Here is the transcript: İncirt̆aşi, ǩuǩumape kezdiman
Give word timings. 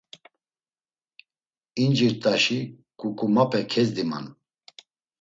İncirt̆aşi, 1.83 2.59
ǩuǩumape 2.99 3.61
kezdiman 3.71 4.25